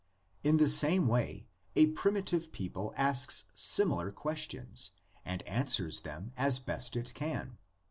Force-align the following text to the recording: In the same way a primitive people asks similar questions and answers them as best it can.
In 0.43 0.57
the 0.57 0.67
same 0.67 1.07
way 1.07 1.45
a 1.75 1.85
primitive 1.85 2.51
people 2.51 2.91
asks 2.97 3.45
similar 3.53 4.09
questions 4.11 4.93
and 5.23 5.43
answers 5.43 5.99
them 5.99 6.31
as 6.35 6.57
best 6.57 6.95
it 6.95 7.13
can. 7.13 7.59